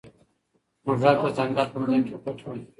[0.85, 2.61] موږک د ځنګل په ځمکه کې پټ وي.